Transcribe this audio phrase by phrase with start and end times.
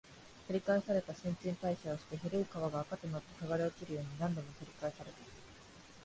[0.49, 5.17] 繰り返された、新陳代謝をして、古い皮が垢となって剥がれ落ちるように、何度も繰り返された